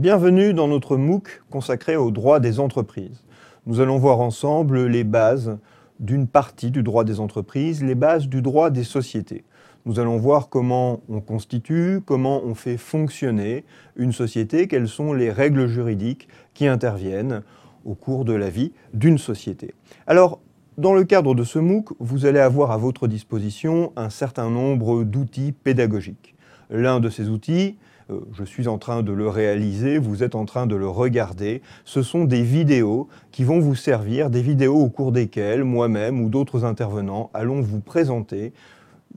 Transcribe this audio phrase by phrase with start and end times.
[0.00, 3.22] Bienvenue dans notre MOOC consacré au droit des entreprises.
[3.66, 5.58] Nous allons voir ensemble les bases
[5.98, 9.44] d'une partie du droit des entreprises, les bases du droit des sociétés.
[9.84, 15.30] Nous allons voir comment on constitue, comment on fait fonctionner une société, quelles sont les
[15.30, 17.42] règles juridiques qui interviennent
[17.84, 19.74] au cours de la vie d'une société.
[20.06, 20.40] Alors,
[20.78, 25.04] dans le cadre de ce MOOC, vous allez avoir à votre disposition un certain nombre
[25.04, 26.36] d'outils pédagogiques.
[26.70, 27.76] L'un de ces outils,
[28.10, 31.62] euh, je suis en train de le réaliser, vous êtes en train de le regarder.
[31.84, 36.28] Ce sont des vidéos qui vont vous servir, des vidéos au cours desquelles moi-même ou
[36.28, 38.52] d'autres intervenants allons vous présenter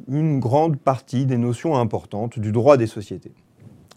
[0.08, 3.32] une grande partie des notions importantes du droit des sociétés.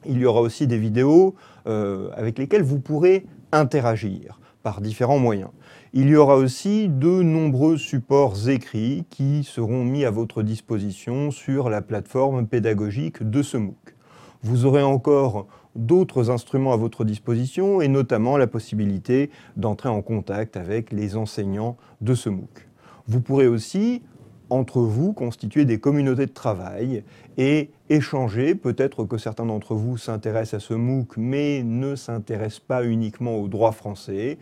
[0.06, 1.34] Il y aura aussi des vidéos
[1.66, 5.50] euh, avec lesquelles vous pourrez interagir par différents moyens.
[5.92, 11.70] Il y aura aussi de nombreux supports écrits qui seront mis à votre disposition sur
[11.70, 13.95] la plateforme pédagogique de ce MOOC.
[14.42, 20.56] Vous aurez encore d'autres instruments à votre disposition et notamment la possibilité d'entrer en contact
[20.56, 22.68] avec les enseignants de ce MOOC.
[23.06, 24.02] Vous pourrez aussi
[24.50, 27.02] entre vous constituer des communautés de travail
[27.36, 28.54] et échanger.
[28.54, 33.48] Peut-être que certains d'entre vous s'intéressent à ce MOOC mais ne s'intéressent pas uniquement au
[33.48, 34.38] droit français.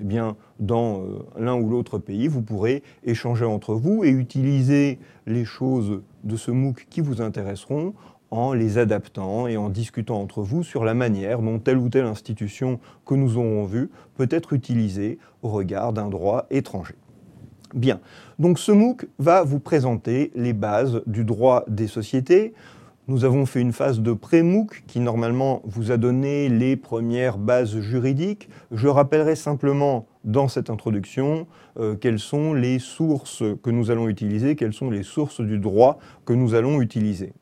[0.00, 5.00] Eh bien, dans euh, l'un ou l'autre pays, vous pourrez échanger entre vous et utiliser
[5.26, 7.92] les choses de ce MOOC qui vous intéresseront
[8.32, 12.06] en les adaptant et en discutant entre vous sur la manière dont telle ou telle
[12.06, 16.94] institution que nous aurons vue peut être utilisée au regard d'un droit étranger.
[17.74, 18.00] Bien,
[18.38, 22.54] donc ce MOOC va vous présenter les bases du droit des sociétés.
[23.06, 27.80] Nous avons fait une phase de pré-MOOC qui normalement vous a donné les premières bases
[27.80, 28.48] juridiques.
[28.70, 31.46] Je rappellerai simplement dans cette introduction
[31.78, 35.98] euh, quelles sont les sources que nous allons utiliser, quelles sont les sources du droit
[36.24, 37.32] que nous allons utiliser.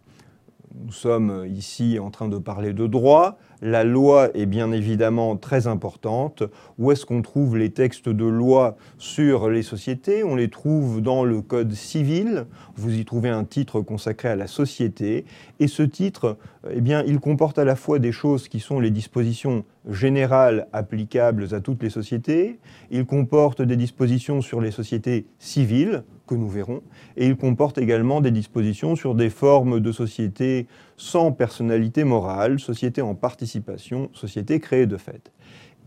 [0.75, 3.39] Nous sommes ici en train de parler de droit.
[3.63, 6.43] La loi est bien évidemment très importante.
[6.79, 10.25] Où est-ce qu'on trouve les textes de loi sur les sociétés?
[10.25, 12.47] On les trouve dans le Code civil.
[12.77, 15.27] Vous y trouvez un titre consacré à la société.
[15.59, 16.39] Et ce titre,
[16.71, 21.49] eh bien, il comporte à la fois des choses qui sont les dispositions générales applicables
[21.53, 22.61] à toutes les sociétés.
[22.91, 26.81] Il comporte des dispositions sur les sociétés civiles, que nous verrons,
[27.17, 30.69] et il comporte également des dispositions sur des formes de sociétés
[31.01, 35.33] sans personnalité morale, sociétés en participation, sociétés créées de fait.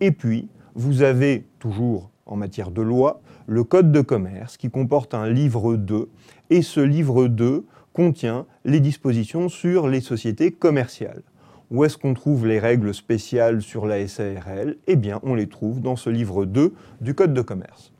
[0.01, 5.13] Et puis, vous avez toujours en matière de loi le Code de commerce qui comporte
[5.13, 6.09] un livre 2,
[6.49, 7.63] et ce livre 2
[7.93, 11.21] contient les dispositions sur les sociétés commerciales.
[11.69, 15.79] Où est-ce qu'on trouve les règles spéciales sur la SARL Eh bien, on les trouve
[15.79, 17.92] dans ce livre 2 du Code de commerce.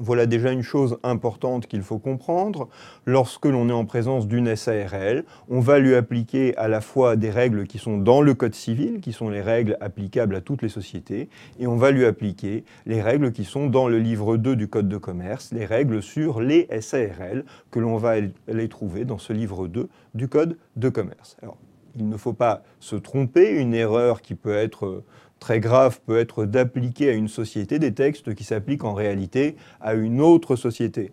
[0.00, 2.68] Voilà déjà une chose importante qu'il faut comprendre.
[3.04, 7.30] Lorsque l'on est en présence d'une SARL, on va lui appliquer à la fois des
[7.30, 10.68] règles qui sont dans le Code civil, qui sont les règles applicables à toutes les
[10.68, 14.68] sociétés, et on va lui appliquer les règles qui sont dans le livre 2 du
[14.68, 19.32] Code de commerce, les règles sur les SARL, que l'on va les trouver dans ce
[19.32, 21.36] livre 2 du Code de commerce.
[21.42, 21.56] Alors,
[21.96, 25.02] il ne faut pas se tromper, une erreur qui peut être
[25.38, 29.94] très grave peut être d'appliquer à une société des textes qui s'appliquent en réalité à
[29.94, 31.12] une autre société.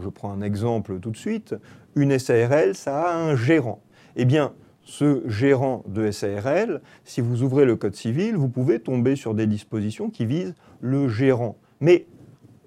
[0.00, 1.54] Je prends un exemple tout de suite.
[1.96, 3.82] Une SARL, ça a un gérant.
[4.16, 4.52] Eh bien,
[4.82, 9.46] ce gérant de SARL, si vous ouvrez le Code civil, vous pouvez tomber sur des
[9.46, 11.56] dispositions qui visent le gérant.
[11.80, 12.06] Mais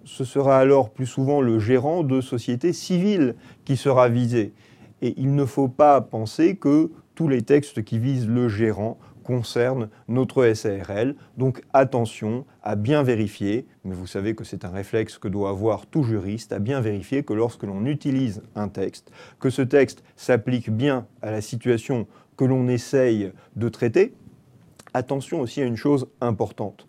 [0.04, 3.36] ce sera alors plus souvent le gérant de société civile
[3.66, 4.54] qui sera visé.
[5.02, 9.90] Et il ne faut pas penser que tous les textes qui visent le gérant concerne
[10.08, 11.16] notre SARL.
[11.38, 15.86] Donc attention à bien vérifier, mais vous savez que c'est un réflexe que doit avoir
[15.86, 20.70] tout juriste, à bien vérifier que lorsque l'on utilise un texte, que ce texte s'applique
[20.70, 22.08] bien à la situation
[22.38, 24.14] que l'on essaye de traiter.
[24.94, 26.88] Attention aussi à une chose importante.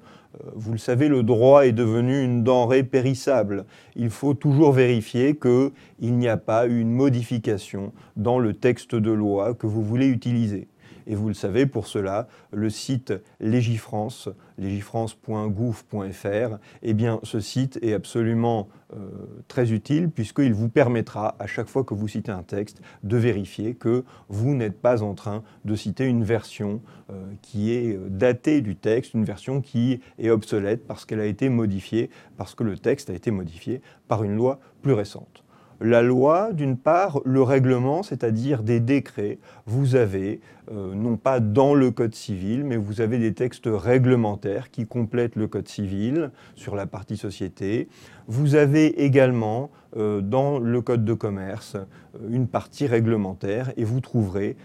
[0.54, 3.66] Vous le savez, le droit est devenu une denrée périssable.
[3.96, 9.54] Il faut toujours vérifier qu'il n'y a pas une modification dans le texte de loi
[9.54, 10.68] que vous voulez utiliser.
[11.06, 17.92] Et vous le savez, pour cela, le site Légifrance, légifrance.gouv.fr, eh bien, ce site est
[17.92, 19.08] absolument euh,
[19.48, 23.74] très utile puisqu'il vous permettra, à chaque fois que vous citez un texte, de vérifier
[23.74, 28.60] que vous n'êtes pas en train de citer une version euh, qui est euh, datée
[28.60, 32.76] du texte, une version qui est obsolète parce qu'elle a été modifiée, parce que le
[32.76, 35.42] texte a été modifié par une loi plus récente.
[35.82, 39.38] La loi, d'une part, le règlement, c'est-à-dire des décrets.
[39.66, 40.40] Vous avez,
[40.70, 45.36] euh, non pas dans le Code civil, mais vous avez des textes réglementaires qui complètent
[45.36, 47.88] le Code civil sur la partie société.
[48.28, 54.00] Vous avez également euh, dans le Code de commerce euh, une partie réglementaire et vous
[54.00, 54.56] trouverez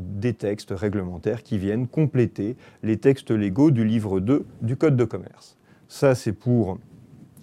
[0.00, 5.04] des textes réglementaires qui viennent compléter les textes légaux du livre 2 du Code de
[5.04, 5.56] commerce.
[5.88, 6.78] Ça, c'est pour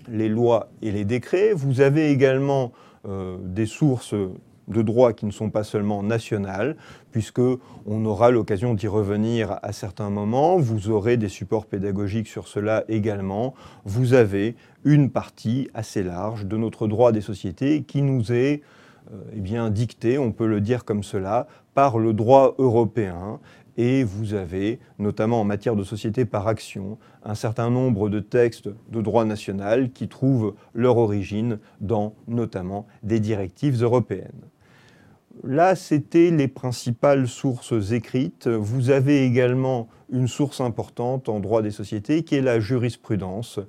[0.08, 1.54] les lois et les décrets.
[1.54, 2.72] Vous avez également
[3.06, 4.14] des sources
[4.68, 6.76] de droit qui ne sont pas seulement nationales,
[7.12, 7.42] puisque
[7.86, 10.58] on aura l'occasion d'y revenir à certains moments.
[10.58, 13.54] Vous aurez des supports pédagogiques sur cela également.
[13.86, 18.62] Vous avez une partie assez large de notre droit des sociétés qui nous est
[19.14, 23.40] euh, eh bien, dictée, on peut le dire comme cela, par le droit européen
[23.78, 28.70] et vous avez, notamment en matière de société par action, un certain nombre de textes
[28.90, 34.42] de droit national qui trouvent leur origine dans notamment des directives européennes.
[35.44, 38.48] Là, c'était les principales sources écrites.
[38.48, 43.60] Vous avez également une source importante en droit des sociétés qui est la jurisprudence.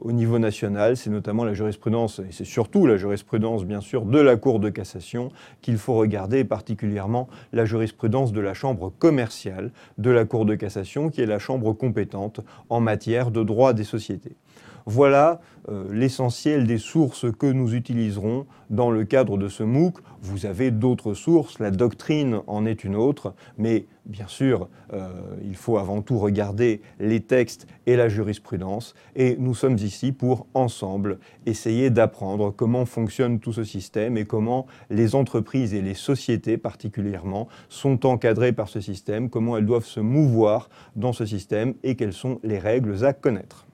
[0.00, 4.20] Au niveau national, c'est notamment la jurisprudence, et c'est surtout la jurisprudence, bien sûr, de
[4.20, 5.30] la Cour de cassation
[5.60, 11.10] qu'il faut regarder, particulièrement la jurisprudence de la Chambre commerciale de la Cour de cassation,
[11.10, 14.36] qui est la chambre compétente en matière de droit des sociétés.
[14.88, 19.96] Voilà euh, l'essentiel des sources que nous utiliserons dans le cadre de ce MOOC.
[20.22, 25.08] Vous avez d'autres sources, la doctrine en est une autre, mais bien sûr, euh,
[25.44, 28.94] il faut avant tout regarder les textes et la jurisprudence.
[29.16, 34.66] Et nous sommes ici pour, ensemble, essayer d'apprendre comment fonctionne tout ce système et comment
[34.88, 39.98] les entreprises et les sociétés particulièrement sont encadrées par ce système, comment elles doivent se
[39.98, 43.65] mouvoir dans ce système et quelles sont les règles à connaître.